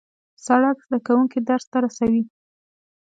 سړک 0.45 0.77
زدهکوونکي 0.85 1.39
درس 1.49 1.65
ته 1.71 1.77
رسوي. 1.85 2.23